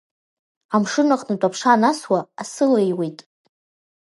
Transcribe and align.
Амшын 0.75 1.09
аҟнытә 1.15 1.45
аԥша 1.47 1.71
ансуа, 1.73 2.19
асы 2.41 2.65
леиуеит… 2.71 3.19